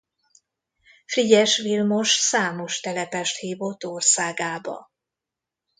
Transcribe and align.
Frigyes 1.05 1.57
Vilmos 1.57 2.09
számos 2.11 2.79
telepest 2.79 3.37
hívott 3.37 3.85
országába. 3.85 4.91